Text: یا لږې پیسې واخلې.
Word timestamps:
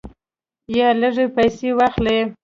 یا 0.77 0.87
لږې 1.01 1.25
پیسې 1.35 1.69
واخلې. 1.77 2.17